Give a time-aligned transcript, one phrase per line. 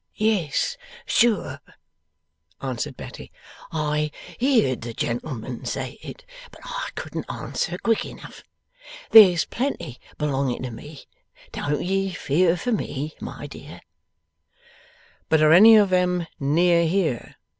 [0.15, 1.59] 'Yes sure,'
[2.59, 3.31] answered Betty.
[3.71, 8.41] 'I heerd the gentleman say it, but I couldn't answer quick enough.
[9.11, 11.05] There's plenty belonging to me.
[11.51, 13.81] Don't ye fear for me, my dear.'
[15.29, 17.35] 'But are any of 'em near here?